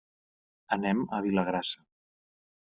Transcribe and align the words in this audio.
Anem 0.77 1.05
a 1.17 1.21
Vilagrassa. 1.27 1.87